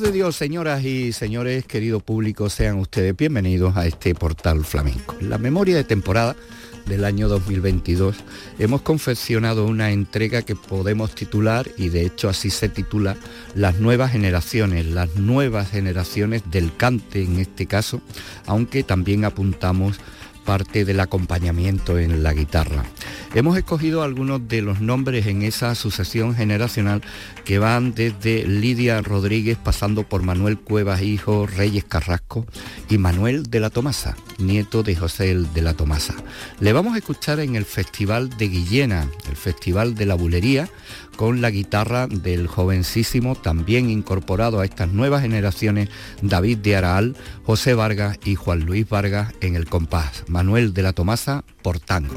[0.00, 5.14] de Dios, señoras y señores, querido público, sean ustedes bienvenidos a este portal flamenco.
[5.20, 6.34] En la memoria de temporada
[6.86, 8.16] del año 2022
[8.58, 13.16] hemos confeccionado una entrega que podemos titular, y de hecho así se titula,
[13.54, 18.00] Las nuevas generaciones, las nuevas generaciones del cante en este caso,
[18.46, 20.00] aunque también apuntamos
[20.44, 22.84] parte del acompañamiento en la guitarra.
[23.34, 27.02] Hemos escogido algunos de los nombres en esa sucesión generacional
[27.44, 32.46] que van desde Lidia Rodríguez pasando por Manuel Cuevas Hijo, Reyes Carrasco
[32.88, 36.14] y Manuel de la Tomasa, nieto de José de la Tomasa.
[36.60, 40.68] Le vamos a escuchar en el Festival de Guillena, el Festival de la Bulería,
[41.16, 45.88] con la guitarra del jovencísimo, también incorporado a estas nuevas generaciones,
[46.22, 50.92] David de Araal, José Vargas y Juan Luis Vargas en el compás, Manuel de la
[50.92, 52.14] Tomasa por tango.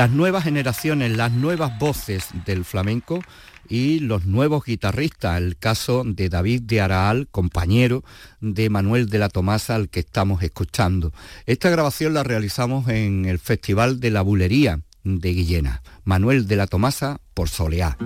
[0.00, 3.20] Las nuevas generaciones, las nuevas voces del flamenco
[3.68, 8.02] y los nuevos guitarristas, el caso de David de Araal, compañero
[8.40, 11.12] de Manuel de la Tomasa al que estamos escuchando.
[11.44, 15.82] Esta grabación la realizamos en el Festival de la Bulería de Guillena.
[16.04, 17.98] Manuel de la Tomasa por Soleá.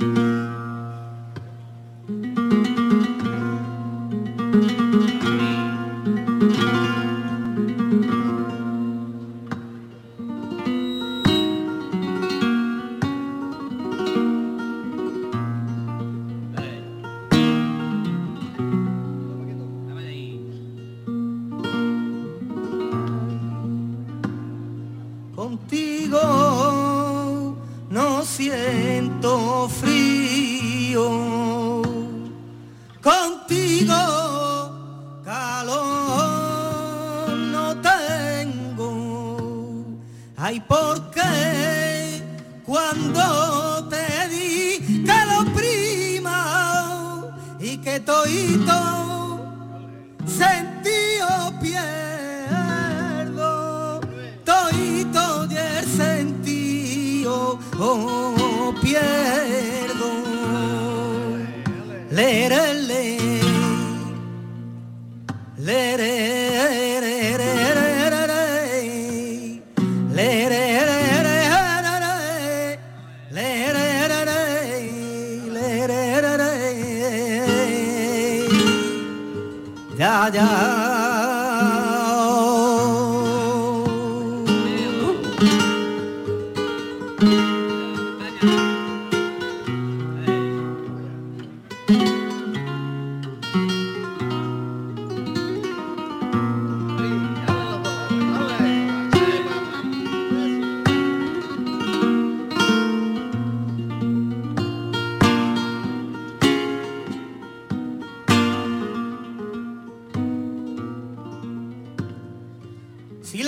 [0.00, 0.33] Ay,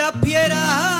[0.06, 0.95] la huella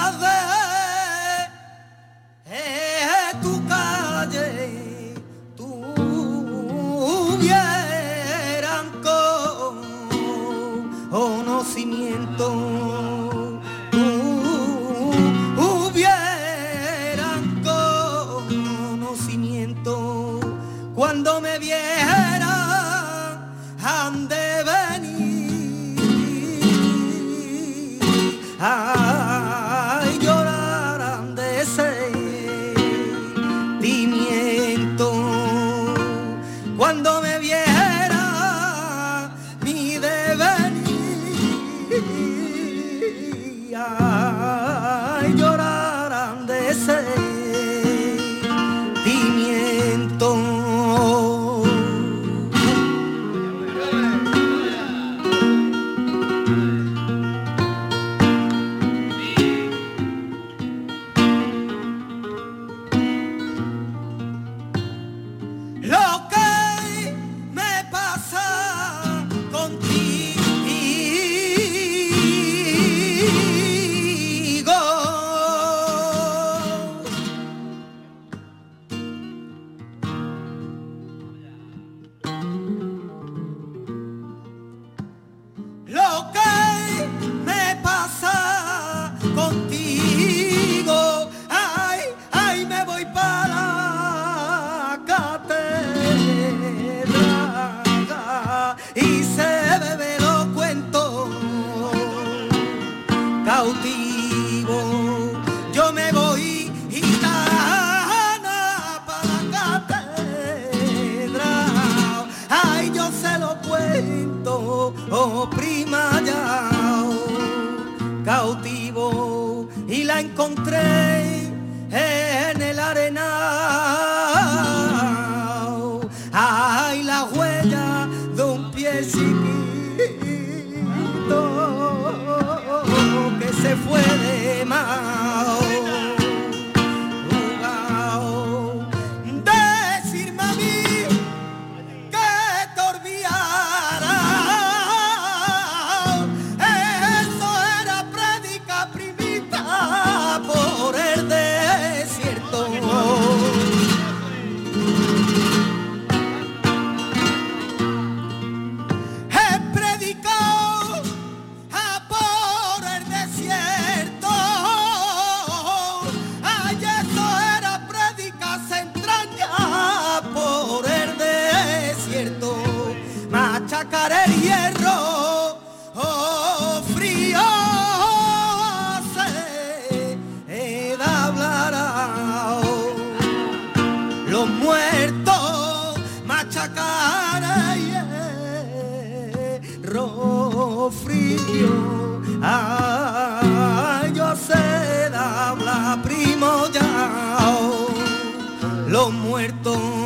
[198.97, 200.06] los muertos.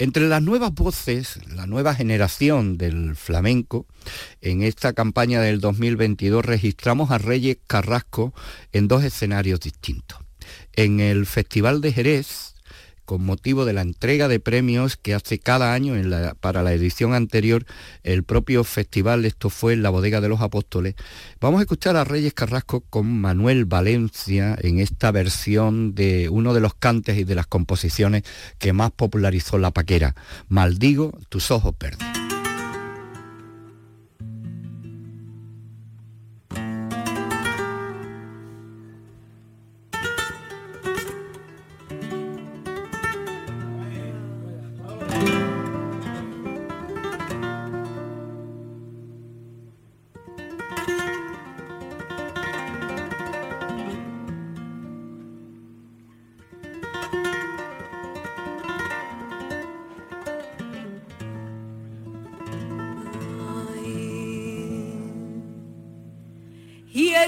[0.00, 3.84] Entre las nuevas voces, la nueva generación del flamenco,
[4.40, 8.32] en esta campaña del 2022 registramos a Reyes Carrasco
[8.72, 10.18] en dos escenarios distintos.
[10.72, 12.49] En el Festival de Jerez,
[13.10, 15.94] con motivo de la entrega de premios que hace cada año
[16.38, 17.66] para la edición anterior
[18.04, 20.94] el propio festival, esto fue en la Bodega de los Apóstoles.
[21.40, 26.60] Vamos a escuchar a Reyes Carrasco con Manuel Valencia en esta versión de uno de
[26.60, 28.22] los cantes y de las composiciones
[28.60, 30.14] que más popularizó la paquera,
[30.48, 32.29] Maldigo tus ojos verdes.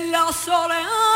[0.01, 1.12] Mi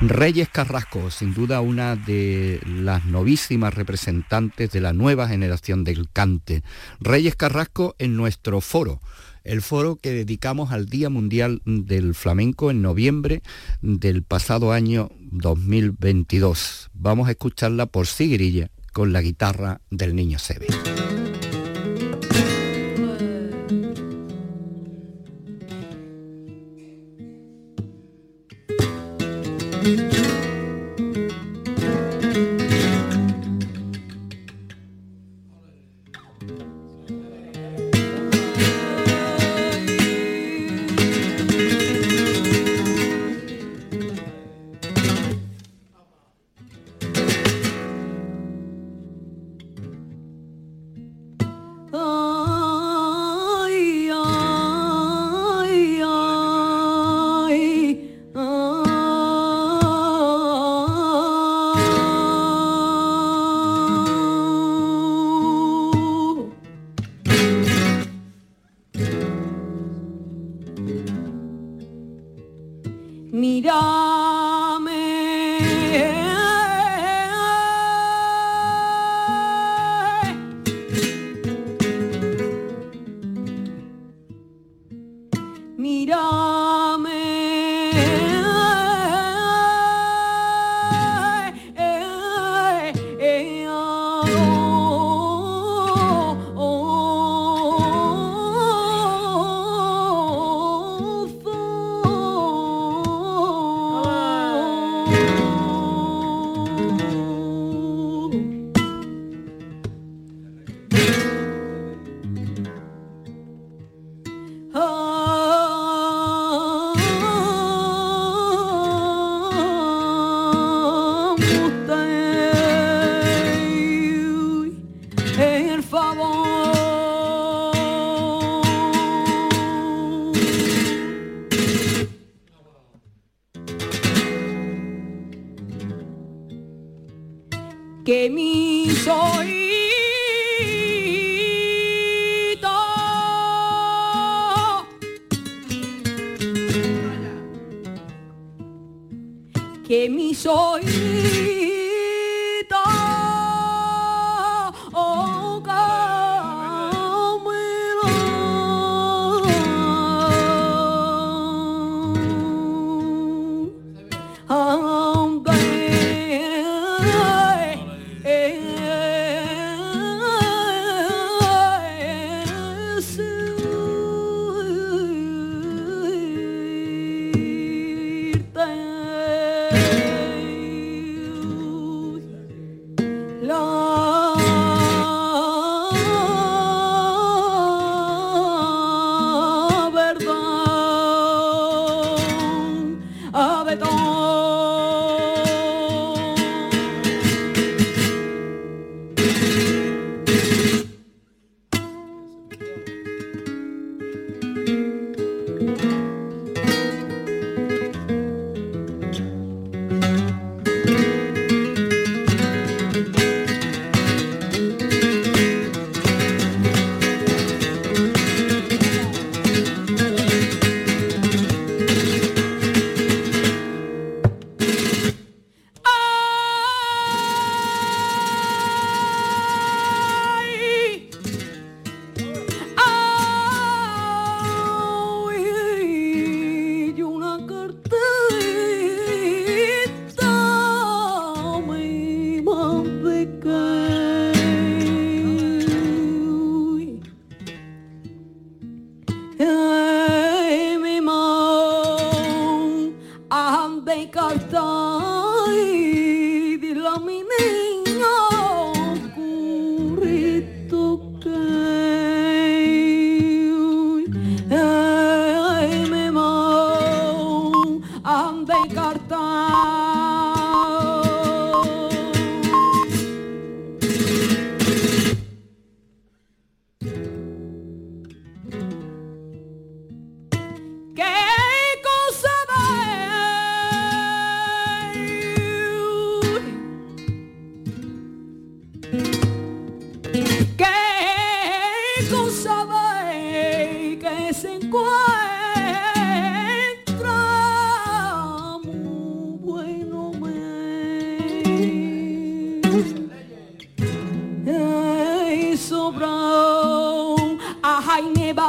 [0.00, 6.62] Reyes Carrasco, sin duda una de las novísimas representantes de la nueva generación del cante.
[7.00, 9.00] Reyes Carrasco en nuestro foro,
[9.42, 13.42] el foro que dedicamos al Día Mundial del Flamenco en noviembre
[13.82, 16.90] del pasado año 2022.
[16.94, 20.68] Vamos a escucharla por Sigrilla con la guitarra del niño Sebe.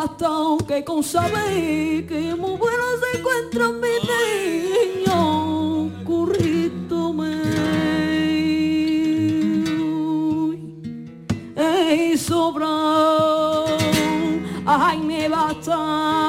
[0.04, 3.96] hasta aunque con saber que muy bueno se encuentra mi
[5.04, 7.40] niño currito me
[12.18, 12.68] sobra
[14.66, 16.29] ay me basta.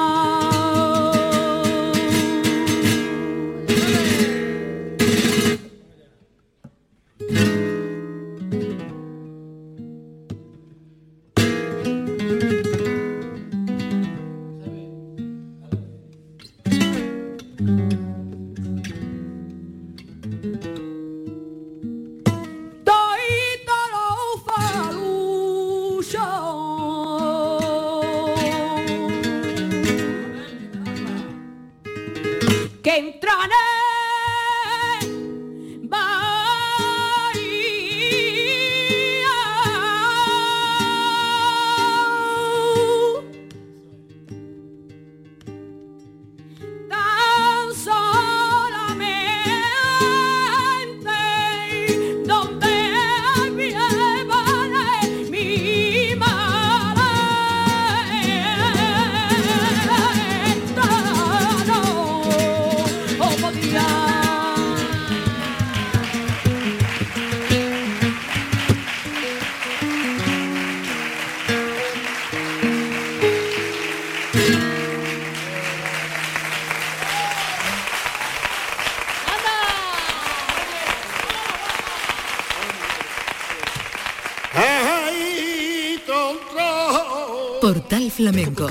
[88.10, 88.68] Flamenco.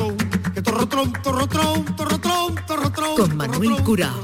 [3.15, 4.23] Con Manuel Curao.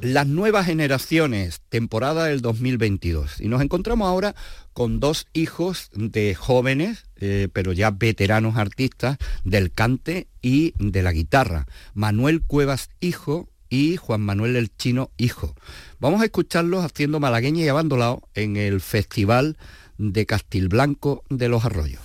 [0.00, 3.40] Las nuevas generaciones, temporada del 2022.
[3.40, 4.34] Y nos encontramos ahora
[4.72, 11.12] con dos hijos de jóvenes, eh, pero ya veteranos artistas, del cante y de la
[11.12, 11.66] guitarra.
[11.94, 15.54] Manuel Cuevas, hijo, y Juan Manuel el Chino, hijo.
[15.98, 19.56] Vamos a escucharlos haciendo malagueña y abandolado en el Festival
[19.98, 22.00] de Castilblanco de los Arroyos.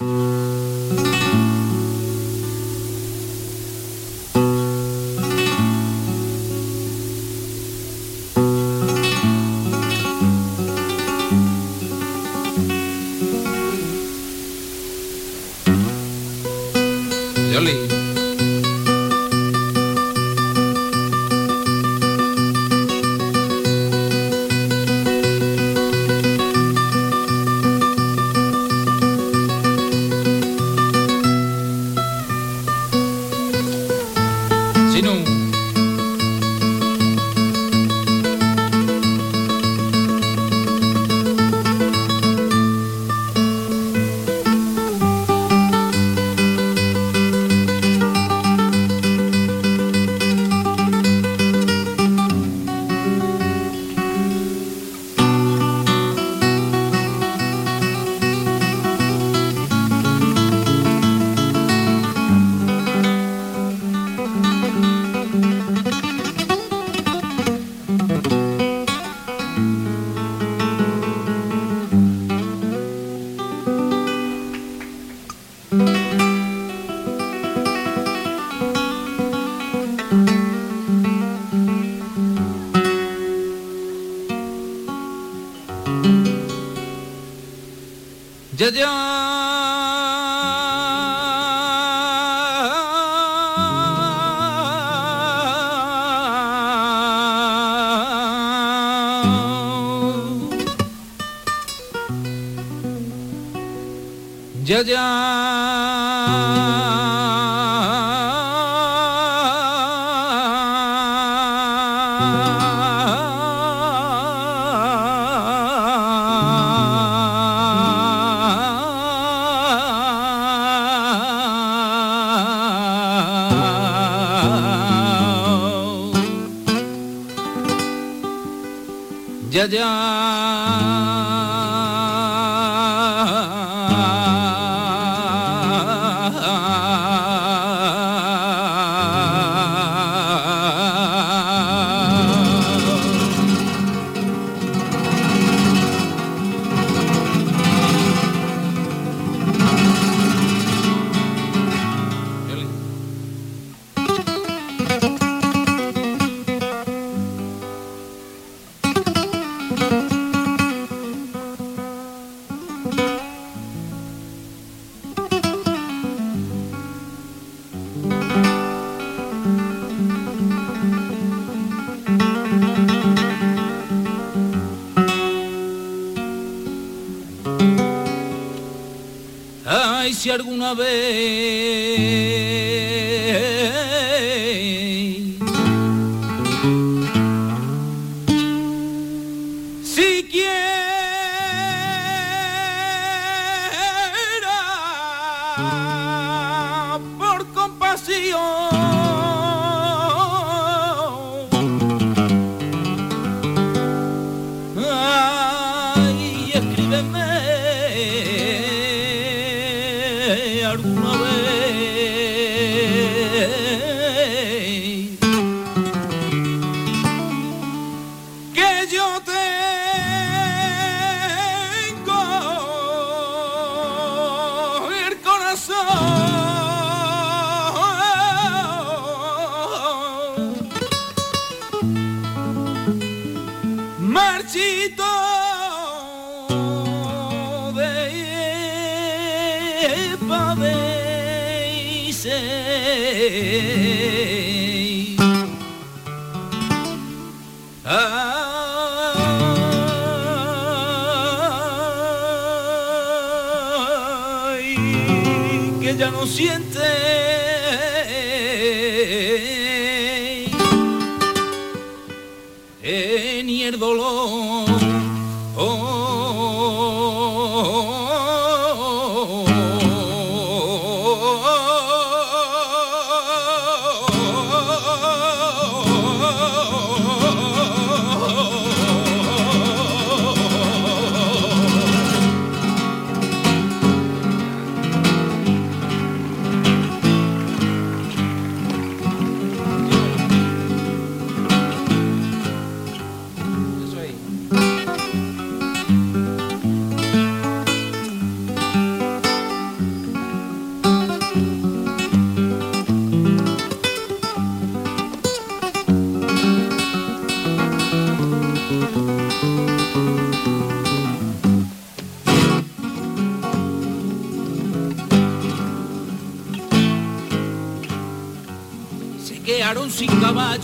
[179.71, 180.89] Ay, si alguna vez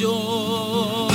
[0.06, 1.08] caballo.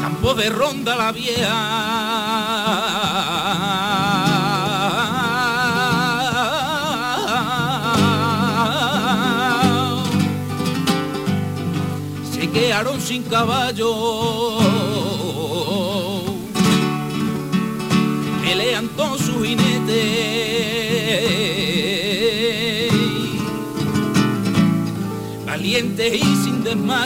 [0.00, 1.58] Campo de ronda la vieja.
[12.32, 14.17] Se quedaron sin caballo.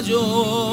[0.04, 0.71] Sin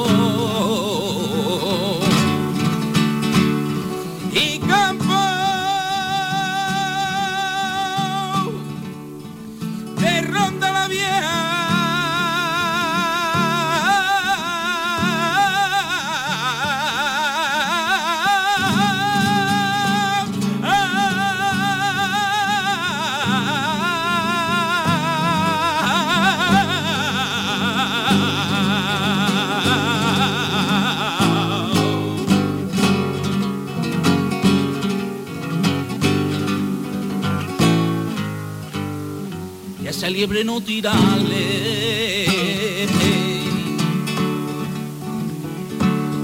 [40.10, 42.26] liebre no tirarle.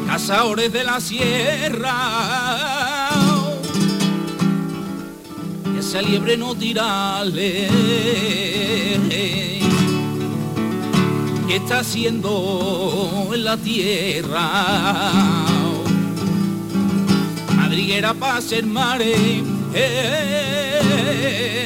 [0.07, 1.95] Cazadores de la sierra,
[5.78, 7.68] esa liebre no tirarle.
[11.47, 15.12] ¿Qué está haciendo en la tierra?
[17.57, 19.43] Madriguera para ser mare.
[19.74, 21.65] eh,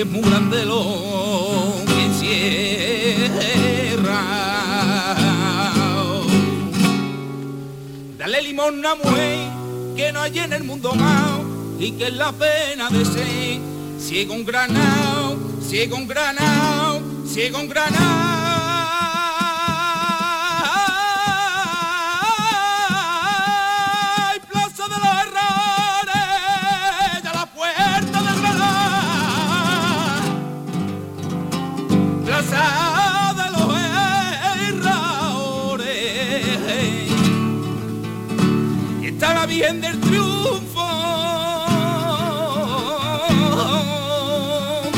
[0.00, 3.44] es muy grande lo que encierra.
[8.16, 9.38] Dale limón a mujer
[9.96, 11.40] que no hay en el mundo más
[11.78, 13.60] y que es la pena de ser.
[13.98, 15.36] Sigue un granado,
[15.68, 18.29] ciego un granado, ciego un granado.
[39.60, 39.80] Granado.
[39.80, 40.80] del triunfo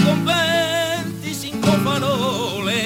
[0.04, 2.78] con 25 faroles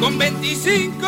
[0.00, 0.99] con 25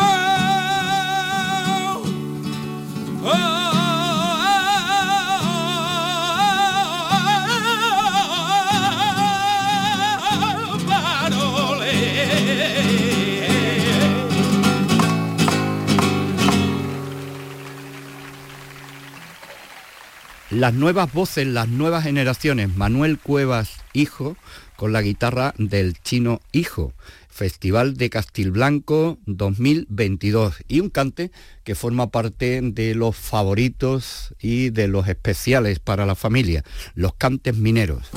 [20.63, 22.73] las nuevas voces, las nuevas generaciones.
[22.73, 24.37] Manuel Cuevas, hijo,
[24.77, 26.93] con la guitarra del chino hijo.
[27.27, 31.31] Festival de Castilblanco 2022 y un cante
[31.65, 36.63] que forma parte de los favoritos y de los especiales para la familia,
[36.95, 38.11] los cantes mineros.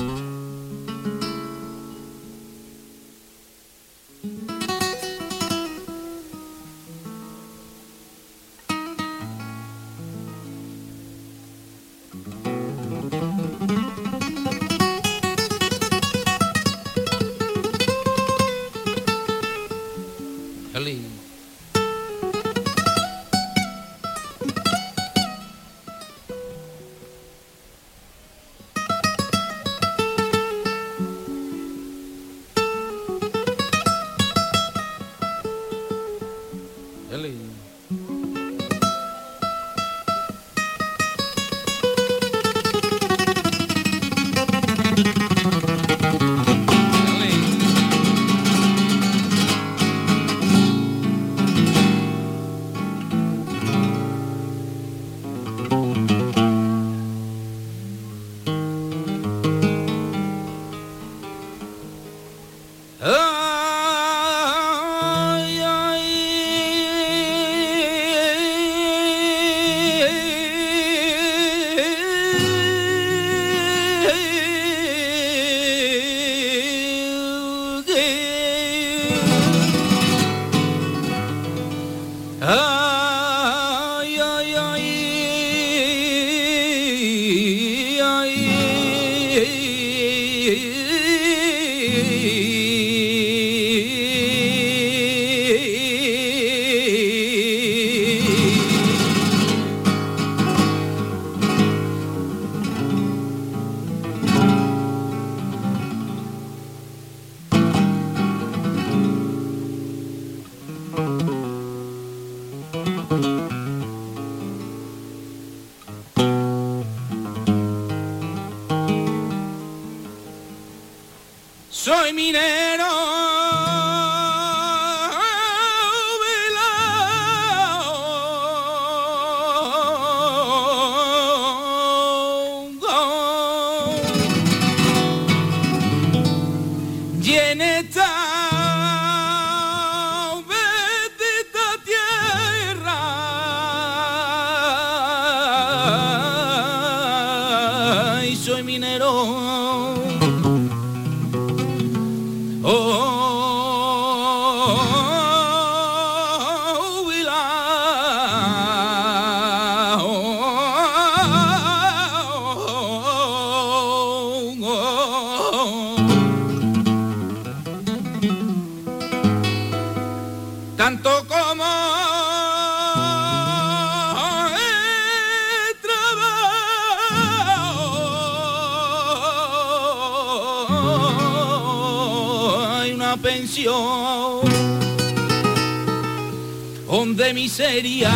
[187.17, 188.11] De miseria.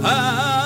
[0.00, 0.57] Dale.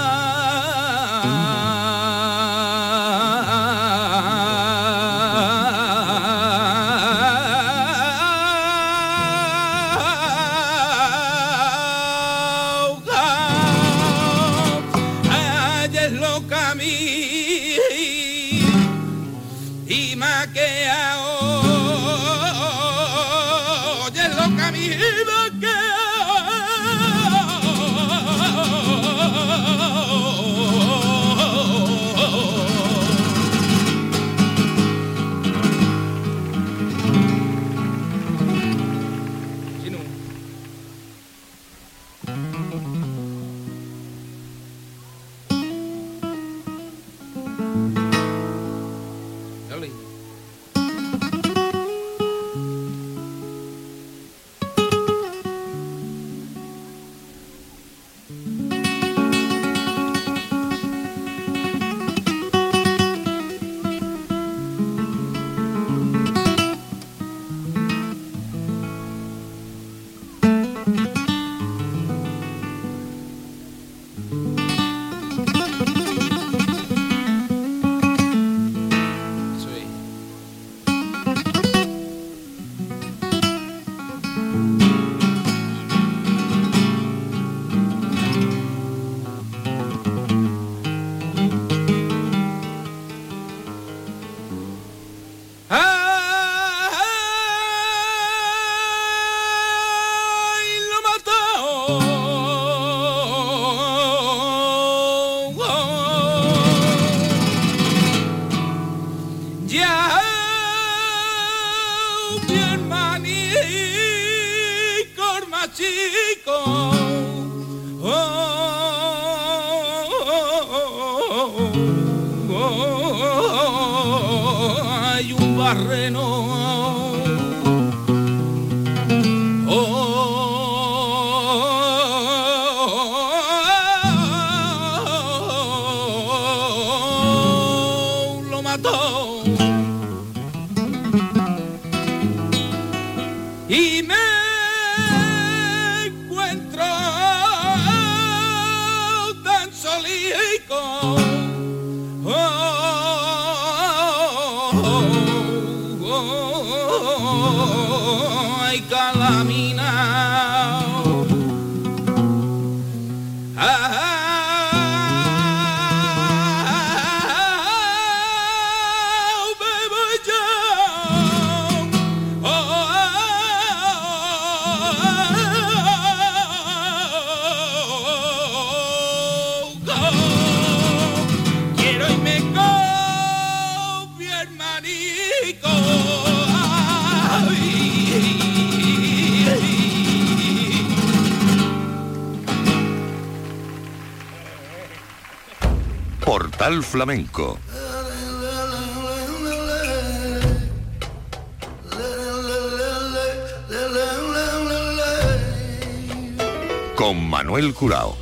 [207.52, 208.16] Manuel Curao.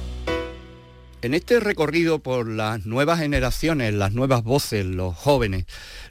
[1.22, 5.66] En este recorrido por las nuevas generaciones, las nuevas voces, los jóvenes,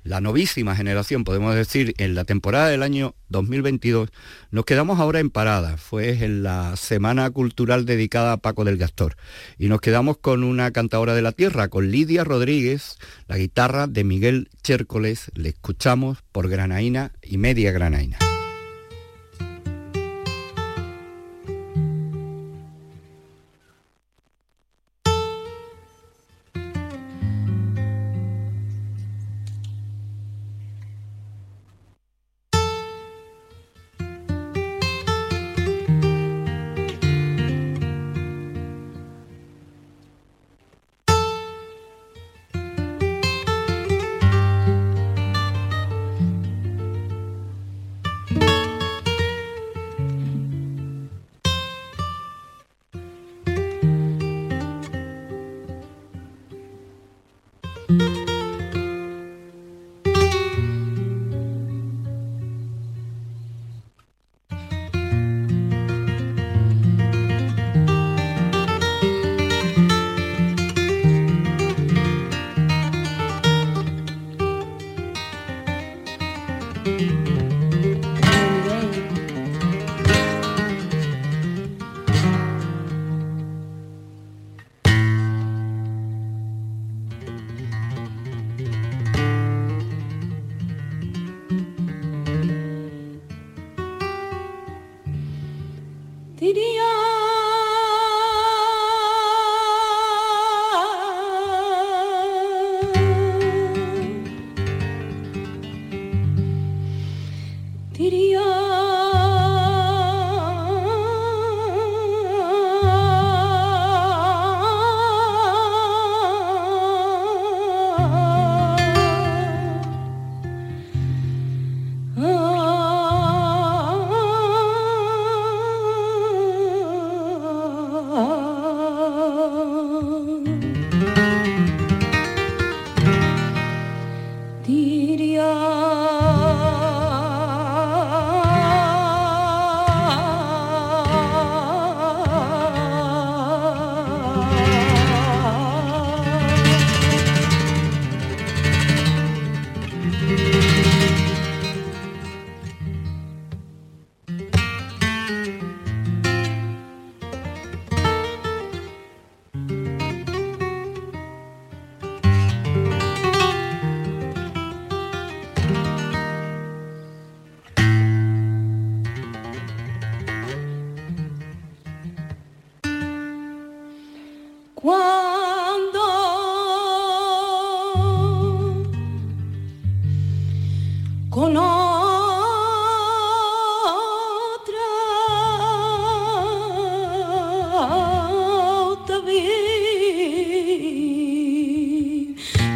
[0.05, 4.07] la novísima generación, podemos decir, en la temporada del año 2022,
[4.51, 5.75] nos quedamos ahora en parada.
[5.75, 9.17] Fue en la Semana Cultural dedicada a Paco del Gastor.
[9.57, 14.05] Y nos quedamos con una cantadora de la tierra, con Lidia Rodríguez, la guitarra de
[14.05, 15.29] Miguel Chércoles.
[15.33, 18.28] Le escuchamos por granaína y media granaína.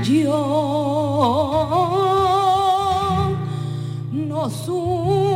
[0.03, 0.39] yo
[4.11, 5.32] no supe.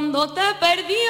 [0.00, 1.09] Cuando te perdió.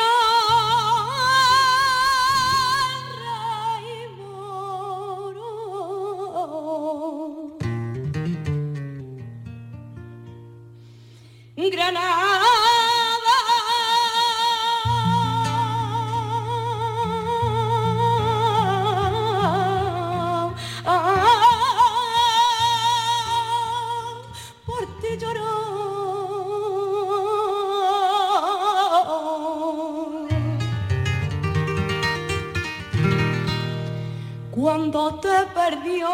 [34.70, 36.08] cuando te perdió.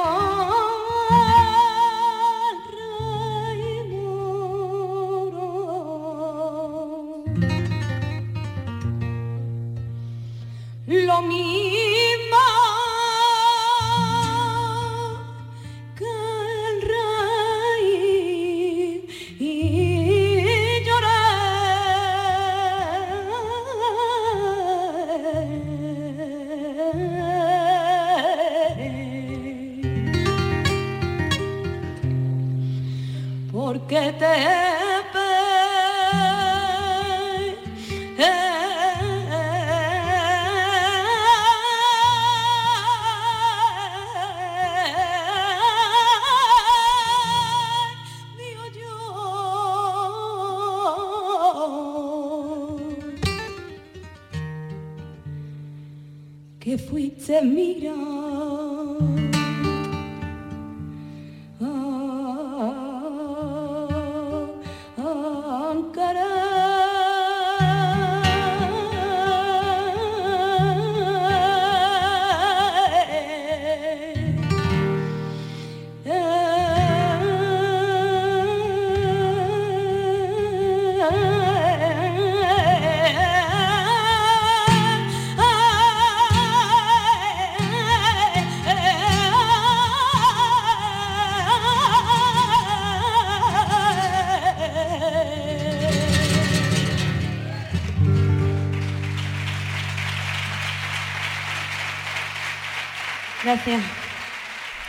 [10.86, 11.55] Lo mío.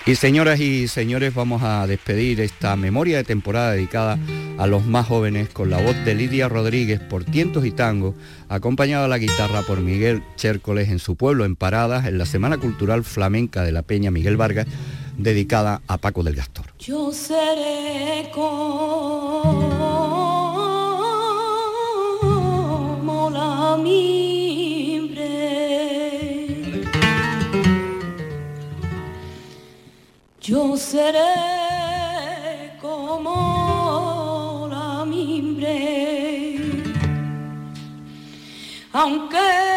[0.08, 4.18] Y señoras y señores, vamos a despedir esta memoria de temporada dedicada
[4.58, 8.16] a los más jóvenes con la voz de Lidia Rodríguez por Tientos y Tango,
[8.48, 12.58] acompañada a la guitarra por Miguel Chércoles en su pueblo, en Paradas, en la Semana
[12.58, 14.66] Cultural Flamenca de la Peña Miguel Vargas,
[15.18, 16.68] dedicada a Paco del Gastor.
[16.80, 18.30] Yo seré
[30.48, 31.20] Yo seré
[32.80, 36.70] como la mimbre,
[38.94, 39.77] aunque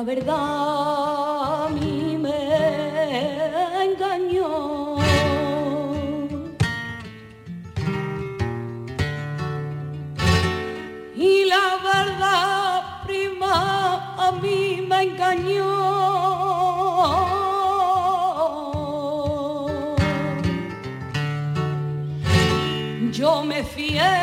[0.00, 4.96] verdad a mí me engañó.
[11.14, 15.72] Y la verdad prima a mí me engañó.
[23.12, 24.21] Yo me fié